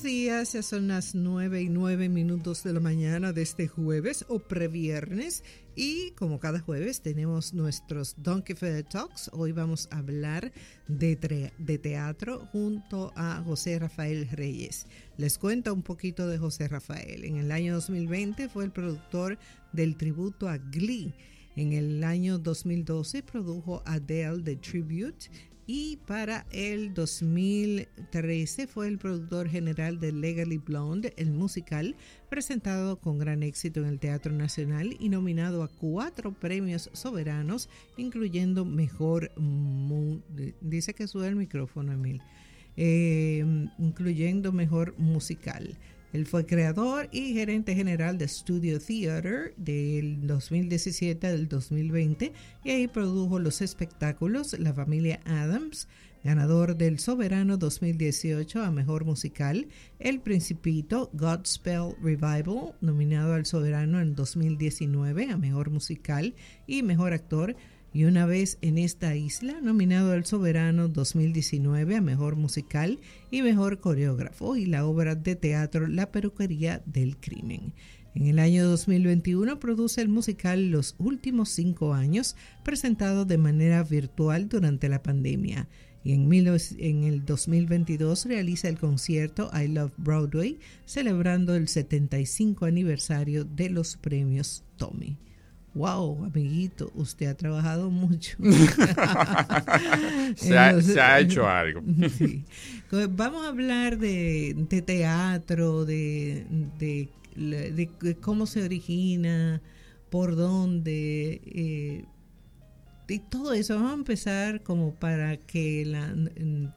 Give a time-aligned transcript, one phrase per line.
[0.00, 4.24] buenos días, ya son las 9 y 9 minutos de la mañana de este jueves
[4.28, 5.44] o previernes
[5.76, 9.30] y como cada jueves tenemos nuestros Donkey Feather Talks.
[9.34, 10.52] Hoy vamos a hablar
[10.88, 14.86] de, de teatro junto a José Rafael Reyes.
[15.18, 17.26] Les cuento un poquito de José Rafael.
[17.26, 19.38] En el año 2020 fue el productor
[19.74, 21.12] del tributo a Glee.
[21.56, 25.28] En el año 2012 produjo Adele The Tribute
[25.72, 31.94] y para el 2013 fue el productor general de Legally Blonde, el musical,
[32.28, 38.64] presentado con gran éxito en el Teatro Nacional y nominado a cuatro premios soberanos, incluyendo
[38.64, 39.30] Mejor...
[40.60, 42.20] Dice que sube el micrófono, Emil.
[42.76, 43.44] Eh,
[43.78, 45.78] incluyendo Mejor Musical.
[46.12, 52.32] Él fue creador y gerente general de Studio Theater del 2017 al 2020
[52.64, 55.86] y ahí produjo los espectáculos La familia Adams,
[56.24, 59.68] ganador del Soberano 2018 a Mejor Musical,
[60.00, 66.34] El Principito, Godspell Revival, nominado al Soberano en 2019 a Mejor Musical
[66.66, 67.56] y Mejor Actor,
[67.92, 73.80] y una vez en esta isla, nominado al Soberano 2019 a Mejor Musical y Mejor
[73.80, 77.72] Coreógrafo y la obra de teatro La Peruquería del Crimen.
[78.14, 84.48] En el año 2021 produce el musical Los Últimos Cinco Años, presentado de manera virtual
[84.48, 85.68] durante la pandemia.
[86.02, 93.70] Y en, el 2022 realiza el concierto I Love Broadway, celebrando el 75 aniversario de
[93.70, 95.18] los premios Tommy.
[95.72, 98.36] Wow, amiguito, usted ha trabajado mucho.
[100.36, 101.80] se, ha, hecho algo.
[103.10, 106.44] Vamos a hablar de, teatro, de,
[107.36, 109.62] de, cómo se origina,
[110.10, 112.04] por dónde, eh,
[113.06, 113.76] y todo eso.
[113.76, 116.12] Vamos a empezar como para que la,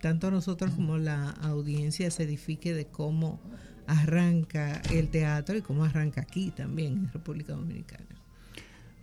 [0.02, 3.40] tanto nosotros como la audiencia se edifique de cómo
[3.88, 8.23] arranca el teatro y cómo arranca aquí también en República Dominicana.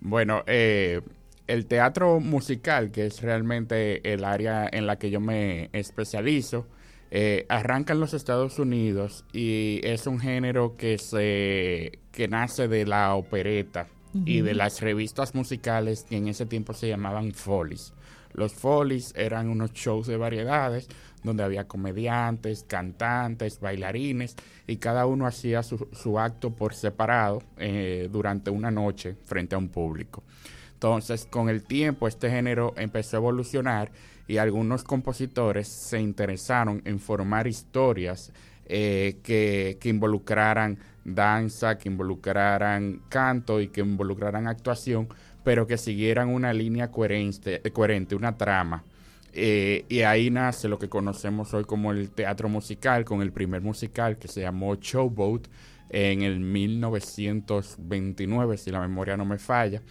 [0.01, 1.01] Bueno, eh,
[1.47, 6.67] el teatro musical, que es realmente el área en la que yo me especializo,
[7.11, 12.87] eh, arranca en los Estados Unidos y es un género que se que nace de
[12.87, 13.89] la opereta
[14.25, 17.93] y de las revistas musicales que en ese tiempo se llamaban Follies.
[18.33, 20.89] Los Follies eran unos shows de variedades
[21.23, 24.37] donde había comediantes, cantantes, bailarines
[24.67, 29.69] y cada uno hacía su, acto por separado eh, durante una noche frente a un
[29.69, 30.23] público.
[30.75, 33.91] Entonces, con el tiempo, este género empezó a evolucionar
[34.27, 38.33] y algunos compositores se interesaron en formar historias
[38.67, 45.09] eh, que, que, involucraran danza, que involucraran canto y que involucraran actuación,
[45.45, 48.85] pero que siguieran una línea coherente, coherente una trama.
[49.33, 53.63] Eh, y ahí nace lo que conocemos hoy como el teatro musical, con el primer
[53.63, 55.47] musical que se llamó Showboat
[55.91, 59.83] en el 1929, si la memoria no me falla,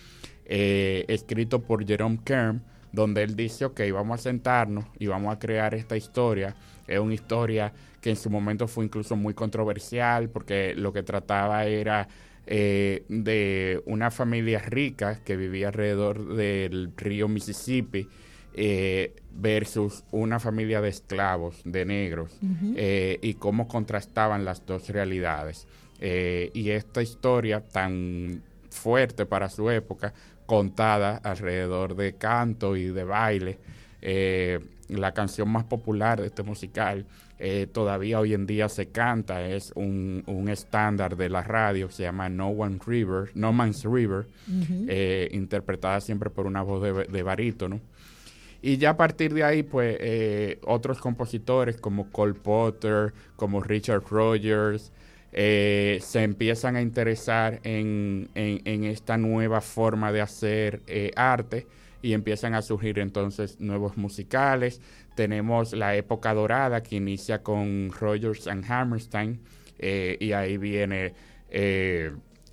[0.45, 5.39] eh, escrito por Jerome Kern, donde él dice, ok, vamos a sentarnos y vamos a
[5.39, 6.55] crear esta historia.
[6.88, 11.66] Es una historia que en su momento fue incluso muy controversial porque lo que trataba
[11.66, 12.07] era
[12.47, 18.07] eh, de una familia rica que vivía alrededor del río Mississippi
[18.55, 22.37] eh, versus una familia de esclavos, de negros,
[22.75, 25.67] eh, y cómo contrastaban las dos realidades.
[26.01, 30.13] Eh, y esta historia tan fuerte para su época,
[30.45, 33.59] contada alrededor de canto y de baile,
[34.89, 37.05] la canción más popular de este musical,
[37.71, 42.49] todavía hoy en día se canta, es un, estándar de la radio, se llama No
[42.49, 44.25] One River, No Man's River,
[45.31, 47.79] interpretada siempre por una voz de, de barítono.
[48.62, 54.03] Y ya a partir de ahí, pues, eh, otros compositores como Cole Potter, como Richard
[54.09, 54.92] Rogers,
[55.31, 61.68] eh, se empiezan a interesar en, esta nueva forma de hacer eh, arte
[62.02, 64.81] y empiezan a surgir entonces nuevos musicales.
[65.16, 69.41] Tenemos la época dorada que inicia con Rogers and Hammerstein
[69.82, 71.14] y ahí viene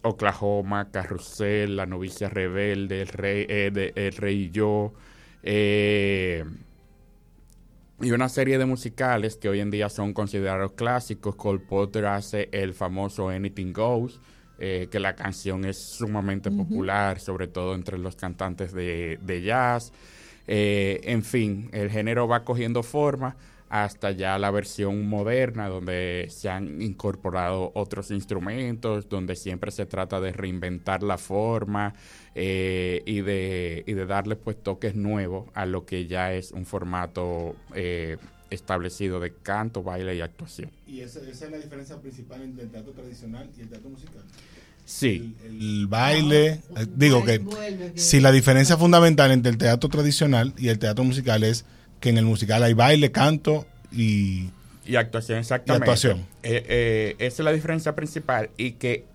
[0.03, 4.93] Oklahoma, Carrusel, La novicia rebelde, El rey, el rey y yo.
[5.49, 6.45] Eh,
[8.01, 11.37] y una serie de musicales que hoy en día son considerados clásicos.
[11.37, 14.21] Cole Potter hace el famoso Anything Goes,
[14.59, 19.93] eh, que la canción es sumamente popular, sobre todo entre los cantantes de, jazz.
[20.49, 23.37] Eh, en fin, el género va cogiendo forma
[23.69, 30.21] hasta ya la versión moderna donde se han incorporado otros instrumentos, donde siempre se trata
[30.21, 31.95] de reinventar la forma
[32.35, 36.65] eh, y, de, y de darle pues toques nuevos a lo que ya es un
[36.65, 38.19] formato eh,
[38.51, 40.71] establecido de canto, baile y actuación.
[40.87, 44.23] ¿Y esa, es la diferencia principal entre el teatro tradicional y el teatro musical?
[44.85, 45.35] Sí.
[45.45, 47.43] El, baile, eh, digo que
[47.97, 51.65] si la diferencia fundamental entre el teatro tradicional y el teatro musical es
[52.07, 54.51] que en el musical hay baile, canto y...
[54.85, 55.83] Y actuación, exactamente.
[55.83, 56.19] actuación.
[56.45, 59.07] Eh, eh, esa es la diferencia principal y que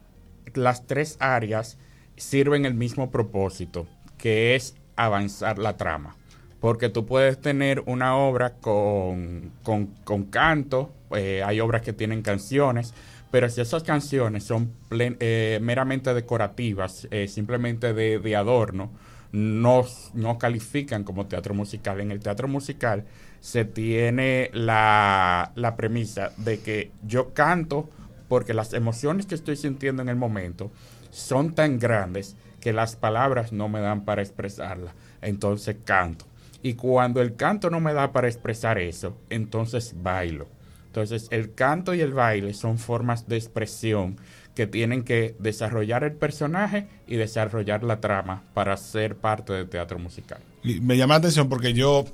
[0.56, 1.78] las tres áreas
[2.18, 6.18] sirven el mismo propósito, que es avanzar la trama.
[6.60, 12.94] Porque tú puedes tener una obra con, con, canto, hay obras que tienen canciones,
[13.32, 18.92] pero si esas canciones son eh, meramente decorativas, eh, simplemente de, adorno,
[19.32, 22.02] no, no, califican como teatro musical.
[22.02, 23.06] En el teatro musical
[23.40, 27.90] se tiene la, la premisa de que yo canto
[28.28, 30.72] porque las emociones que estoy sintiendo en el momento
[31.10, 34.94] son tan grandes que las palabras no me dan para expresarlas.
[35.22, 36.26] Entonces canto.
[36.64, 40.48] Y cuando el canto no me da para expresar eso, entonces bailo.
[40.92, 44.18] Entonces, el canto y el baile son formas de expresión
[44.56, 50.00] que tienen que desarrollar el personaje y desarrollar la trama para ser parte del teatro
[50.00, 50.40] musical.
[50.64, 52.06] me llama la atención porque yo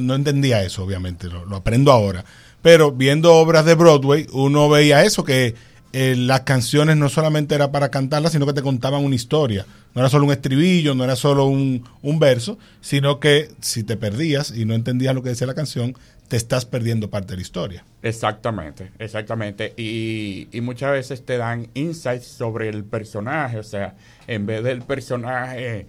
[0.00, 2.24] no entendía eso, obviamente, lo, aprendo ahora.
[2.62, 5.54] Pero viendo obras de Broadway, uno veía eso, que
[5.92, 9.66] eh, las canciones no solamente era para cantarlas, sino que te contaban una historia.
[9.94, 13.96] No era solo un estribillo, no era solo un, un verso, sino que si te
[13.96, 15.96] perdías y no entendías lo que decía la canción,
[16.28, 17.84] te estás perdiendo parte de la historia.
[18.02, 19.72] Exactamente, exactamente.
[19.76, 23.94] Y, y, muchas veces te dan insights sobre el personaje, o sea,
[24.26, 25.86] en vez del personaje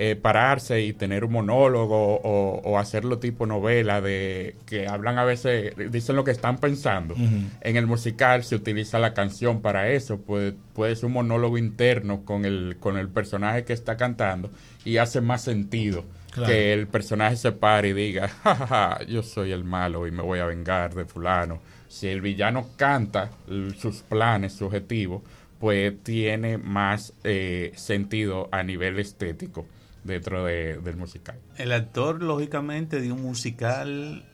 [0.00, 5.74] eh, pararse y tener un monólogo o, hacerlo tipo novela de que hablan a veces,
[5.90, 7.16] dicen lo que están pensando.
[7.16, 12.24] En el musical se utiliza la canción para eso, puede, puede ser un monólogo interno
[12.24, 14.52] con el, con el personaje que está cantando
[14.84, 16.04] y hace más sentido
[16.46, 20.38] que el personaje se pare y diga, jajaja, yo soy el malo y me voy
[20.38, 21.60] a vengar de fulano.
[21.88, 23.32] Si el villano canta
[23.76, 25.24] sus planes, su objetivo,
[25.58, 29.66] pues tiene más eh, sentido a nivel estético
[30.08, 31.38] dentro del musical.
[31.56, 34.24] El actor, lógicamente, de un musical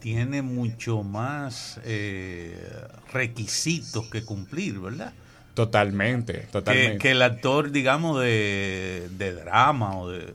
[0.00, 2.70] tiene mucho más eh,
[3.12, 5.14] requisitos que cumplir, ¿verdad?
[5.54, 6.98] Totalmente, totalmente.
[6.98, 10.34] Que, el actor, digamos, de, de drama o de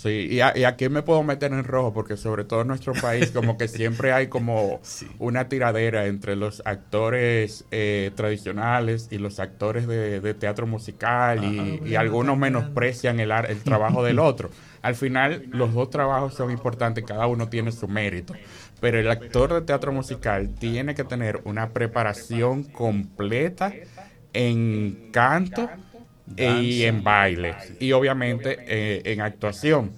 [0.00, 3.58] Sí, y, aquí me puedo meter en rojo porque sobre todo en nuestro país como
[3.58, 4.80] que siempre hay como
[5.18, 12.38] una tiradera entre los actores eh, tradicionales y los actores de, teatro musical y, algunos
[12.38, 14.50] menosprecian el, el trabajo del otro.
[14.82, 18.34] Al final los dos trabajos son importantes, cada uno tiene su mérito,
[18.80, 23.72] pero el actor de teatro musical tiene que tener una preparación completa
[24.32, 25.68] en canto
[26.36, 29.90] y en baile y obviamente eh, en actuación.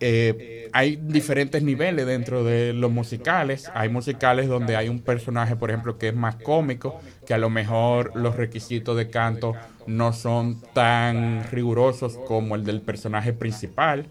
[0.00, 3.70] Eh, hay diferentes niveles dentro de los musicales.
[3.74, 7.48] Hay musicales donde hay un personaje, por ejemplo, que es más cómico, que a lo
[7.48, 9.54] mejor los requisitos de canto
[9.86, 14.06] no son tan rigurosos como el del personaje principal.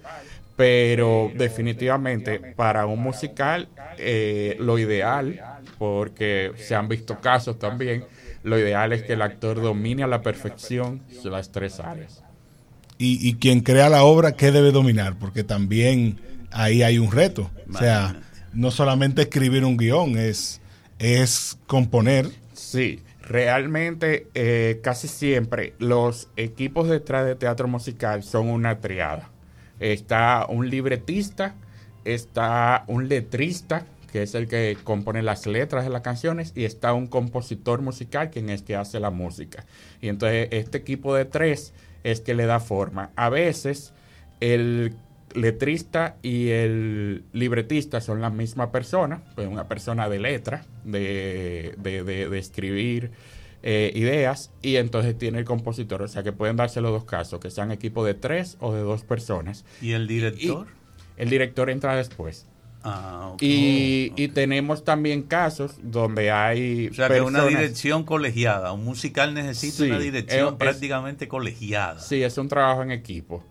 [0.55, 3.67] Pero definitivamente para un musical
[3.97, 5.39] eh, lo ideal,
[5.77, 8.05] porque se han visto casos también,
[8.43, 12.23] lo ideal es que el actor domine a la perfección las tres áreas.
[12.97, 15.17] Y, quien crea la obra, ¿qué debe dominar?
[15.19, 17.49] Porque también ahí hay un reto.
[17.73, 18.15] O sea,
[18.53, 20.61] no solamente escribir un guion, es,
[20.99, 22.29] es componer.
[22.53, 29.29] Sí, realmente eh, casi siempre los equipos detrás de teatro musical son una triada.
[29.79, 31.55] Está un libretista,
[32.05, 36.93] está un letrista, que es el que compone las letras de las canciones, y está
[36.93, 39.65] un compositor musical, quien es que hace la música.
[40.01, 43.09] Y entonces este equipo de tres es que le da forma.
[43.15, 43.91] A veces
[44.39, 44.93] el
[45.33, 52.37] letrista y el libretista son la misma persona, pues una persona de letra, de, de,
[52.37, 53.09] escribir
[53.63, 57.39] eh, ideas, y entonces tiene el compositor, o sea que pueden darse los dos casos,
[57.39, 59.65] que sean equipo de tres o de dos personas.
[59.81, 60.67] ¿Y el director?
[61.17, 62.45] el director entra después.
[62.83, 66.87] Ah, y, y, tenemos también casos donde hay.
[66.87, 68.73] O sea, que una dirección colegiada.
[68.73, 71.99] Un musical necesita una dirección prácticamente colegiada.
[71.99, 73.43] Sí, es un trabajo en equipo.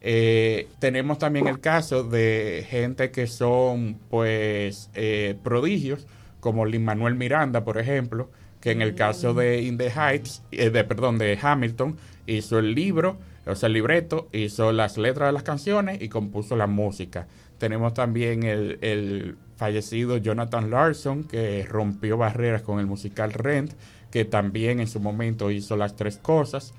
[0.00, 6.06] Eh, tenemos también el caso de gente que son, pues, eh, prodigios,
[6.40, 8.30] como Lin Manuel Miranda, por ejemplo,
[8.60, 12.74] que en el caso de In the Heights, eh, de, perdón, de Hamilton, hizo el
[12.74, 17.26] libro, o sea, el libreto, hizo las letras de las canciones y compuso la música.
[17.60, 23.74] Tenemos también el, fallecido Jonathan Larson, que rompió barreras con el musical Rent,
[24.10, 26.72] que también en su momento hizo las tres cosas.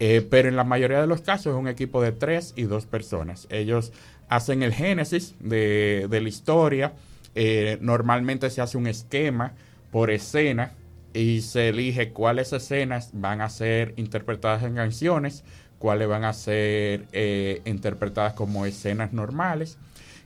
[0.00, 2.84] Eh, pero en la mayoría de los casos es un equipo de tres y dos
[2.84, 3.46] personas.
[3.48, 3.92] Ellos
[4.28, 6.94] hacen el génesis de, la historia,
[7.36, 9.52] eh, normalmente se hace un esquema
[9.92, 10.72] por escena
[11.12, 15.44] y se elige cuáles escenas van a ser interpretadas en canciones,
[15.78, 19.78] cuáles van a ser eh, interpretadas como escenas normales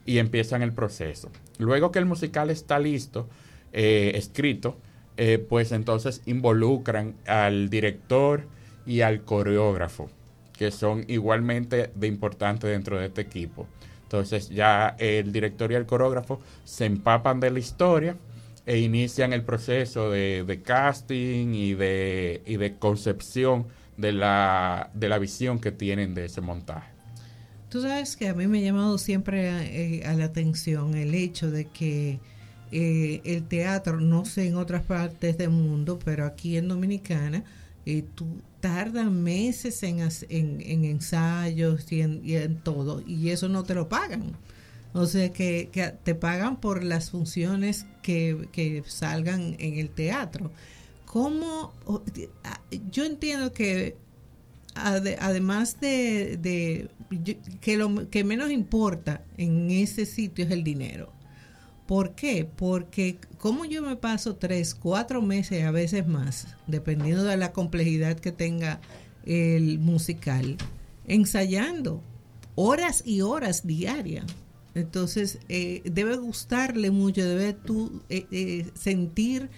[0.08, 1.30] y empiezan el proceso.
[1.58, 3.28] Luego que el musical está listo,
[3.72, 4.78] eh, escrito,
[5.48, 8.46] pues entonces involucran al director
[8.86, 10.08] y al coreógrafo,
[10.56, 13.66] que son igualmente de importante dentro de este equipo.
[14.04, 18.16] Entonces ya el director y el coreógrafo se empapan de la historia
[18.64, 23.66] e inician el proceso de, casting y de, y de concepción
[23.98, 26.97] de la, de la visión que tienen de ese montaje.
[27.68, 31.50] Tú sabes que a mí me ha llamado siempre a, eh, la atención el hecho
[31.50, 32.18] de que
[32.72, 37.44] eh, el teatro, no sé en otras partes del mundo, pero aquí en Dominicana,
[37.84, 38.26] eh, tú
[38.60, 44.32] tardas meses en, en, ensayos y en, todo, y eso no te lo pagan.
[44.94, 45.70] O sea, que,
[46.02, 50.50] te pagan por las funciones que, salgan en el teatro.
[51.04, 51.72] ¿Cómo?
[52.90, 53.96] Yo entiendo que
[54.78, 56.88] además de,
[57.60, 61.12] que lo que menos importa en ese sitio es el dinero.
[61.86, 62.44] ¿Por qué?
[62.44, 68.18] Porque como yo me paso tres, cuatro meses, a veces más, dependiendo de la complejidad
[68.18, 68.80] que tenga
[69.24, 70.56] el musical,
[71.06, 72.02] ensayando
[72.56, 74.26] horas y horas diarias.
[74.74, 79.48] Entonces, eh, debe gustarle mucho, debe tú eh, eh, sentir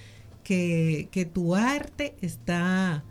[0.44, 3.04] que, que, tu arte está,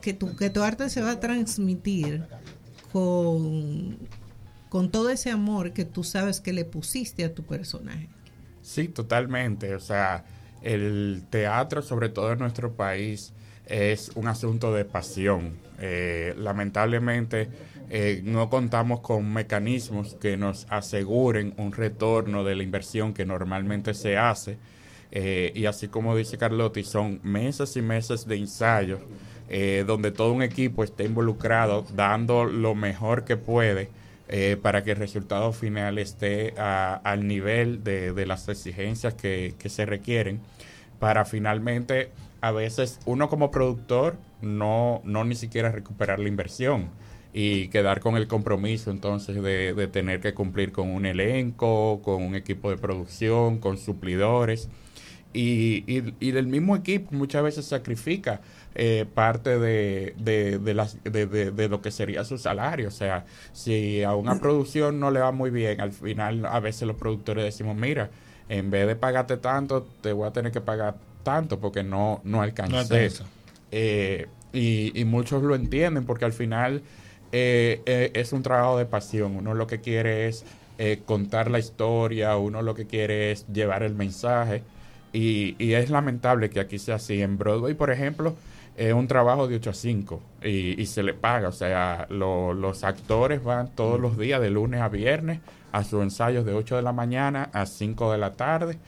[0.00, 2.24] que, tu, que tu arte se va a transmitir
[2.92, 3.98] con
[4.74, 8.08] con todo ese amor que tú sabes que le pusiste a tu personaje.
[8.60, 9.72] Sí, totalmente.
[9.76, 10.24] O sea,
[10.62, 13.32] el teatro, sobre todo en nuestro país,
[13.66, 15.52] es un asunto de pasión.
[15.78, 17.50] Eh, lamentablemente,
[17.88, 23.94] eh, no contamos con mecanismos que nos aseguren un retorno de la inversión que normalmente
[23.94, 24.58] se hace.
[25.14, 28.98] Eh, y así como dice Carlotti, son meses y meses de ensayo
[29.86, 33.88] donde todo un equipo esté involucrado, dando lo mejor que puede
[34.26, 40.40] eh, para que el resultado final esté al nivel de, las exigencias que, se requieren
[40.98, 42.08] para finalmente
[42.40, 46.88] a veces uno como productor no, no ni siquiera recuperar la inversión
[47.34, 52.34] y quedar con el compromiso entonces de, tener que cumplir con un elenco, con un
[52.34, 54.70] equipo de producción, con suplidores
[55.34, 58.40] y, y, y del mismo equipo muchas veces sacrifica
[58.76, 62.88] eh, parte de, de, las, de, lo que sería su salario.
[62.88, 66.88] O sea, si a una producción no le va muy bien, al final a veces
[66.88, 68.10] los productores decimos, mira,
[68.48, 72.42] en vez de pagarte tanto, te voy a tener que pagar tanto porque no, no
[72.42, 73.10] alcancé.
[73.70, 76.82] Eh, y, y, muchos lo entienden porque al final
[77.32, 79.36] eh, es un trabajo de pasión.
[79.36, 80.44] Uno lo que quiere es
[81.06, 84.62] contar la historia, uno lo que quiere es llevar el mensaje.
[85.14, 87.22] Y, y es lamentable que aquí sea así.
[87.22, 88.36] En Broadway, por ejemplo,
[88.76, 91.48] es un trabajo de 8 a 5 y, se le paga.
[91.48, 95.40] O sea, los actores van todos los días, de lunes a viernes,
[95.72, 98.78] a sus ensayos de 8 de la mañana a 5 de la tarde.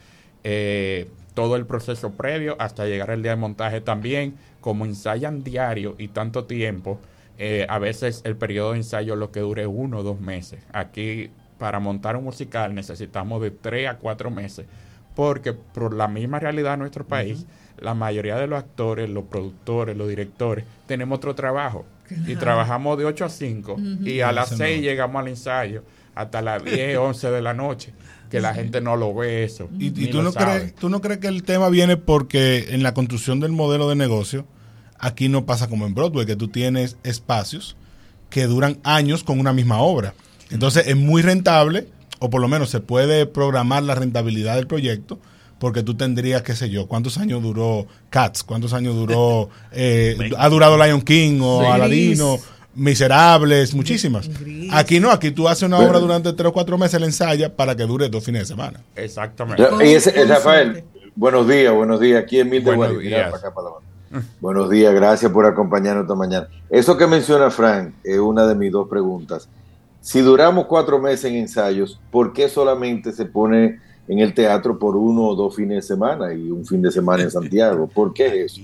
[0.43, 4.35] Eh, todo el proceso previo hasta llegar el día de montaje también.
[4.59, 6.99] Como ensayan diario y tanto tiempo,
[7.37, 10.61] eh, a veces el periodo de ensayo lo que dure uno o dos meses.
[10.73, 14.65] Aquí, para montar un musical, necesitamos de 3 a 4 meses.
[15.17, 17.47] Porque por la misma realidad de nuestro país,
[17.79, 21.87] la mayoría de los actores, los productores, los directores, tenemos otro trabajo.
[22.27, 25.81] Y trabajamos de 8 a 5 y a las 6 llegamos al ensayo
[26.13, 27.93] hasta las 10, 11 de la noche.
[28.29, 29.69] Que la gente no lo ve eso.
[29.79, 33.39] ¿Y, tú, no crees, tú no crees que el tema viene porque en la construcción
[33.39, 34.45] del modelo de negocio,
[34.99, 37.75] aquí no pasa como en Broadway, que tú tienes espacios
[38.29, 40.13] que duran años con una misma obra.
[40.51, 41.87] Entonces es muy rentable,
[42.19, 45.19] o por lo menos se puede programar la rentabilidad del proyecto
[45.59, 50.49] porque tú tendrías, qué sé yo, cuántos años duró Cats, cuántos años duró, eh, ha
[50.49, 52.37] durado Lion King o Aladino,
[52.75, 54.29] Miserables, muchísimas.
[54.71, 57.75] Aquí no, aquí tú haces una obra durante tres o cuatro meses, la ensaya para
[57.75, 58.81] que dure dos fines de semana.
[58.95, 59.63] Exactamente.
[59.83, 60.83] Y ese, Rafael,
[61.15, 62.21] buenos días, buenos días.
[62.21, 63.33] Aquí en Mil de buenos, días.
[64.39, 66.49] buenos días, gracias por acompañarnos esta mañana.
[66.69, 69.49] Eso que menciona Frank es una de mis dos preguntas.
[70.01, 74.95] Si duramos cuatro meses en ensayos, ¿por qué solamente se pone en el teatro por
[74.95, 77.87] uno o dos fines de semana y un fin de semana en Santiago.
[77.87, 78.61] ¿Por qué eso?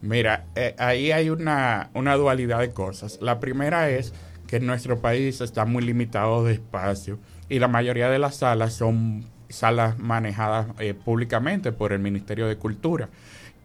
[0.00, 3.18] Mira, eh, ahí hay una, una dualidad de cosas.
[3.20, 4.12] La primera es
[4.46, 9.24] que nuestro país está muy limitado de espacio y la mayoría de las salas son
[9.48, 13.08] salas manejadas eh, públicamente por el Ministerio de Cultura,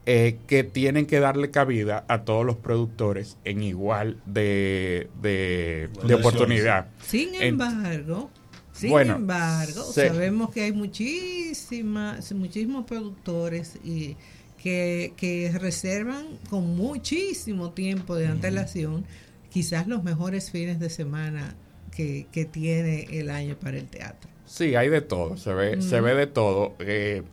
[0.06, 6.88] eh, que tienen que darle cabida a todos los productores en igual de, de, oportunidad.
[7.02, 8.30] Sin embargo,
[8.74, 14.18] Sin embargo, sabemos que hay muchísimas, muchísimos productores y
[14.62, 19.06] que, que reservan con muchísimo tiempo de antelación
[19.50, 21.56] quizás los mejores fines de semana
[21.96, 24.30] que, que, tiene el año para el teatro.
[24.46, 26.76] Sí, hay de todo, se ve, se ve de todo.
[26.80, 27.24] Eh,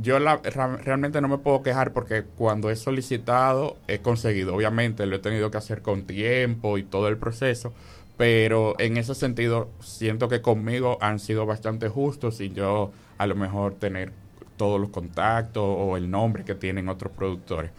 [0.00, 4.54] yo la, realmente no me puedo quejar porque cuando he solicitado he conseguido.
[4.54, 7.72] Obviamente lo he tenido que hacer con tiempo y todo el proceso,
[8.16, 13.34] pero en ese sentido siento que conmigo han sido bastante justos y yo a lo
[13.34, 14.12] mejor tener
[14.56, 17.70] todos los contactos o el nombre que tienen otros productores.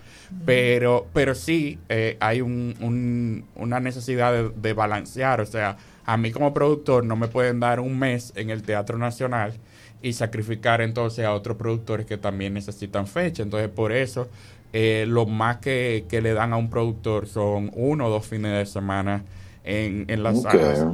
[0.45, 5.41] Pero, pero sí eh, hay un, una necesidad de, de, balancear.
[5.41, 8.97] O sea, a mí como productor no me pueden dar un mes en el Teatro
[8.97, 9.53] Nacional
[10.01, 13.43] y sacrificar entonces a otros productores que también necesitan fecha.
[13.43, 14.27] Entonces, por eso,
[14.73, 18.51] eh, lo más que, que, le dan a un productor son uno o dos fines
[18.53, 19.23] de semana
[19.63, 20.85] en, en las salas.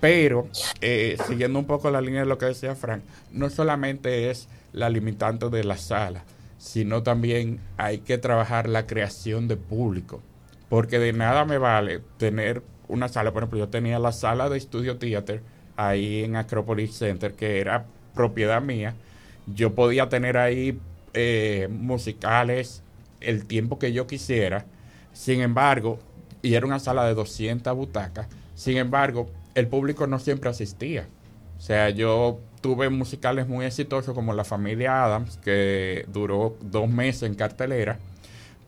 [0.00, 0.48] Pero,
[0.80, 4.90] eh, siguiendo un poco la línea de lo que decía Frank, no solamente es la
[4.90, 6.22] limitante de la sala,
[6.56, 10.22] sino también hay que trabajar la creación de público.
[10.68, 14.60] Porque de nada me vale tener una sala, por ejemplo, yo tenía la sala de
[14.60, 15.42] Studio Theater
[15.76, 18.94] ahí en Acropolis Center, que era propiedad mía.
[19.46, 20.78] Yo podía tener ahí
[21.14, 22.82] eh, musicales
[23.20, 24.66] el tiempo que yo quisiera.
[25.12, 25.98] Sin embargo,
[26.42, 28.28] y era una sala de 200 butacas.
[28.54, 31.08] Sin embargo, el público no siempre asistía.
[31.58, 37.24] O sea, yo tuve musicales muy exitosos como La Familia Adams, que duró dos meses
[37.24, 37.98] en cartelera,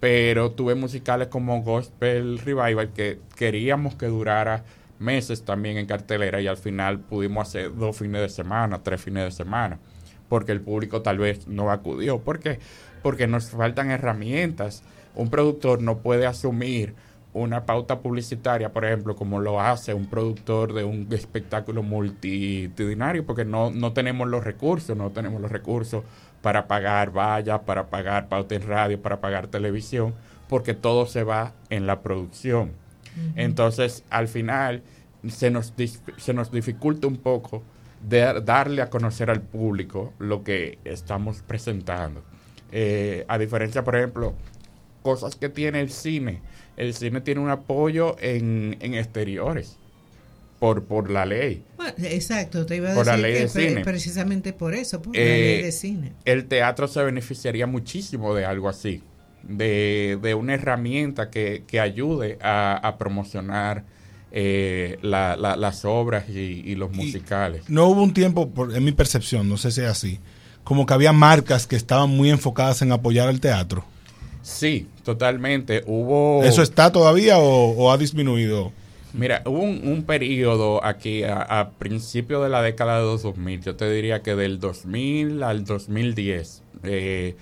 [0.01, 4.65] pero tuve musicales como Gospel Revival, que queríamos que durara
[5.01, 9.25] meses también en cartelera y al final pudimos hacer dos fines de semana, tres fines
[9.25, 9.79] de semana,
[10.29, 12.21] porque el público tal vez no acudió.
[12.21, 12.59] ¿Por qué?
[13.03, 14.83] Porque nos faltan herramientas.
[15.15, 16.95] Un productor no puede asumir
[17.33, 23.45] una pauta publicitaria, por ejemplo, como lo hace un productor de un espectáculo multitudinario, porque
[23.45, 26.03] no, no tenemos los recursos, no tenemos los recursos
[26.43, 30.15] para pagar vallas, para pagar pauta en radio, para pagar televisión,
[30.49, 32.73] porque todo se va en la producción.
[33.37, 34.83] Entonces, al final,
[35.29, 35.73] se nos,
[36.17, 37.63] se nos dificulta un poco
[38.09, 42.23] de darle a conocer al público lo que estamos presentando.
[42.73, 44.35] Eh, a diferencia, por ejemplo,
[45.03, 46.41] cosas que tiene el cine
[46.81, 49.77] el cine tiene un apoyo en, exteriores
[50.59, 51.63] por, por la ley.
[51.99, 56.13] exacto, te iba a decir que precisamente por eso, por la ley eh, de cine.
[56.25, 59.03] El teatro se beneficiaría muchísimo de algo así,
[59.43, 63.85] de, de una herramienta que, ayude a, promocionar
[64.33, 67.69] eh, las obras y, los musicales.
[67.69, 70.21] No hubo un tiempo, por, en mi percepción, no sé si es así,
[70.65, 73.85] como que había marcas que estaban muy enfocadas en apoyar al teatro.
[74.43, 75.83] Sí, totalmente.
[75.87, 76.43] Hubo...
[76.45, 78.73] ¿Eso está todavía o, ha disminuido?
[79.13, 84.23] Mira, hubo un, periodo aquí a, principio de la década de 2000, yo te diría
[84.23, 87.37] que del 2000 al 2010, eh,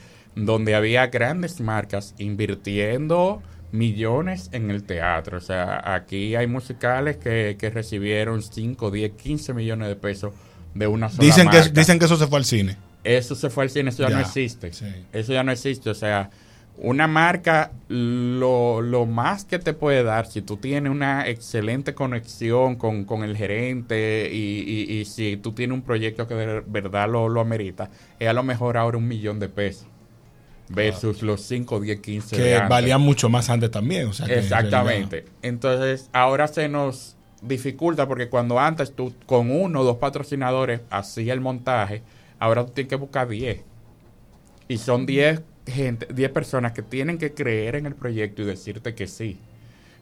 [0.44, 5.38] donde había grandes marcas invirtiendo millones en el teatro.
[5.38, 10.32] O sea, aquí hay musicales que, recibieron 5, 10, 15 millones de pesos
[10.74, 11.64] de una sola dicen marca.
[11.64, 12.76] Que, dicen que eso se fue al cine.
[13.04, 14.70] Eso se fue al cine, eso ya, no existe.
[15.12, 15.90] Eso ya no existe.
[15.90, 16.30] O sea,
[16.76, 22.76] una marca, lo, lo, más que te puede dar, si tú tienes una excelente conexión
[22.76, 27.28] con, con el gerente y, y, si tú tienes un proyecto que de verdad lo,
[27.28, 29.88] lo amerita, es a lo mejor ahora un millón de pesos
[30.70, 34.10] versus los 5, 10, 15 que valían mucho más antes también.
[34.28, 35.24] Exactamente.
[35.42, 41.34] Entonces, ahora se nos dificulta porque cuando antes tú con uno o dos patrocinadores hacías
[41.34, 42.02] el montaje,
[42.38, 43.60] ahora tú tienes que buscar 10.
[44.68, 48.94] Y son 10 gente, 10 personas que tienen que creer en el proyecto y decirte
[48.94, 49.38] que sí.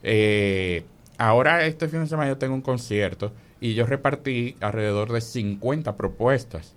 [0.02, 0.85] Eh,
[1.18, 5.96] ahora este fin de semana yo tengo un concierto y yo repartí alrededor de 50
[5.96, 6.74] propuestas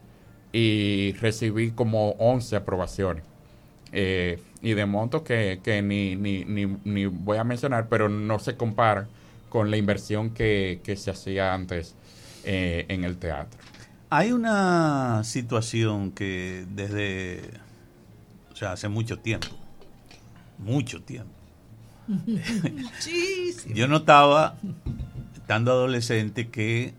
[0.52, 3.23] y recibí como 11 aprobaciones.
[3.91, 8.39] Eh, y de montos que, que ni, ni, ni, ni, voy a mencionar, pero no
[8.39, 9.08] se compara
[9.49, 11.95] con la inversión que, que se hacía antes
[12.43, 13.60] eh, en el teatro.
[14.10, 17.41] Hay una situación que desde
[18.52, 19.47] o sea, hace mucho tiempo.
[20.58, 21.32] Mucho tiempo.
[23.73, 24.58] Yo notaba,
[25.34, 26.93] estando adolescente, que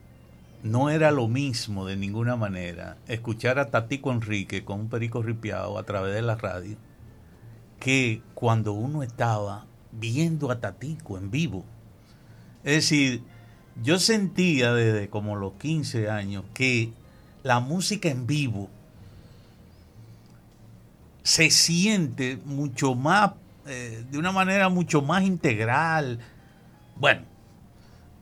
[0.62, 5.79] no era lo mismo de ninguna manera escuchar a Tatico Enrique con un perico ripiado
[5.79, 6.77] a través de la radio
[7.79, 11.64] que cuando uno estaba viendo a Tatico en vivo.
[12.62, 13.23] Es decir,
[13.83, 16.92] yo sentía desde como los 15 años que
[17.42, 18.68] la música en vivo
[21.23, 23.33] se siente mucho más,
[23.66, 26.18] eh, de una manera mucho más integral.
[26.96, 27.23] Bueno,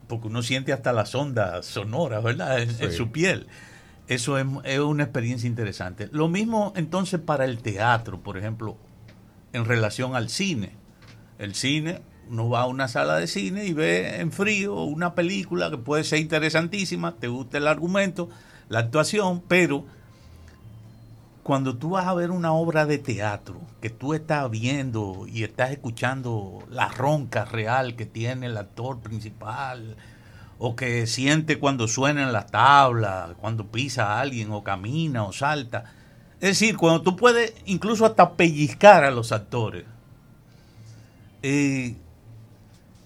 [0.08, 2.60] porque uno siente hasta las ondas sonoras, ¿verdad?
[2.60, 3.46] En, su piel.
[4.08, 6.08] Eso es, una experiencia interesante.
[6.10, 8.76] Lo mismo entonces para el teatro, por ejemplo,
[9.52, 10.72] en relación al cine.
[11.38, 15.70] El cine, uno va a una sala de cine y ve en frío una película
[15.70, 18.30] que puede ser interesantísima, te gusta el argumento,
[18.68, 19.84] la actuación, pero
[21.48, 25.70] cuando tú vas a ver una obra de teatro, que tú estás viendo y estás
[25.70, 29.96] escuchando la ronca real que tiene el actor principal,
[30.58, 35.84] o que siente cuando suenan las tablas, cuando pisa a alguien, o camina, o salta.
[36.34, 39.86] Es decir, cuando tú puedes incluso hasta pellizcar a los actores.
[41.42, 41.96] Eh,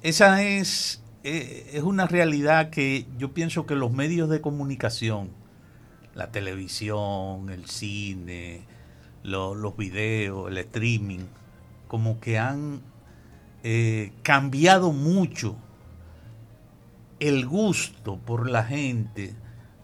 [0.02, 5.30] esa es, eh, es una realidad que yo pienso que los medios de comunicación,
[6.14, 8.62] la televisión, el cine,
[9.22, 11.26] los videos, el streaming,
[11.88, 12.80] como que han
[13.62, 15.56] eh, cambiado mucho
[17.20, 19.34] el gusto por la gente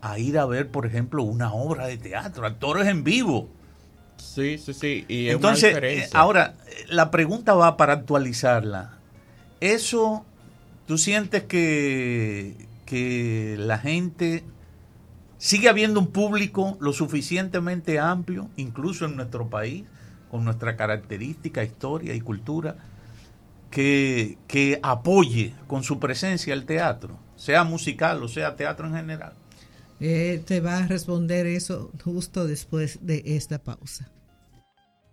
[0.01, 3.49] a ir a ver, por ejemplo, una obra de teatro, actores en vivo.
[4.17, 5.05] Sí, sí, sí.
[5.09, 6.55] Y Entonces, ahora,
[6.89, 8.99] la pregunta va para actualizarla.
[9.61, 10.25] ¿Eso
[10.87, 14.45] tú sientes que, que la gente
[15.39, 19.85] Sigue habiendo un público lo suficientemente amplio, incluso en nuestro país,
[20.31, 22.77] con nuestra característica, historia y cultura,
[23.71, 29.33] que, que apoye con su presencia el teatro, sea musical o sea teatro en general.
[30.01, 34.11] Eh, te va a responder eso justo después de esta pausa.